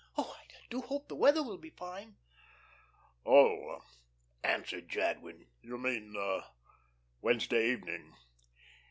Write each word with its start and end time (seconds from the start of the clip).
Oh, 0.17 0.33
I 0.35 0.47
do 0.71 0.81
hope 0.81 1.07
the 1.07 1.15
weather 1.15 1.43
will 1.43 1.59
be 1.59 1.69
fine." 1.69 2.15
"Oh," 3.23 3.83
answered 4.43 4.89
Jadwin, 4.89 5.45
"you 5.61 5.77
mean 5.77 6.15
Wednesday 7.21 7.69
evening. 7.73 8.11